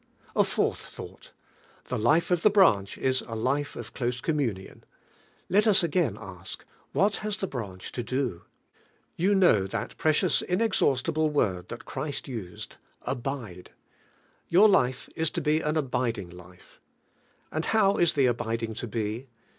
[0.35, 1.19] A fourth though!.
[1.89, 4.83] The life of the brunch is a life of close communion.
[5.47, 6.57] Let us again ash:
[6.91, 8.41] What has the branch to do?
[9.15, 13.73] You know that precious inexhaust ible word that Christ used: Abide.
[14.47, 16.81] Your life is Jo he an abiding life.
[17.51, 19.27] And how is the abiding to he?